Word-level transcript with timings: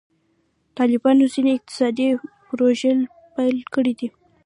طالبانو 0.77 1.23
ځینې 1.33 1.51
اقتصادي 1.55 2.07
پروژې 2.47 2.93
پیل 3.35 3.57
کړي 3.73 3.93
دي. 3.99 4.07